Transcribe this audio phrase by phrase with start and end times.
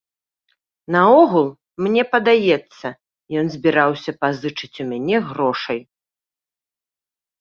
[0.95, 1.49] Наогул,
[1.87, 2.87] мне падаецца,
[3.41, 5.79] ён збіраўся пазычыць у мяне грошай.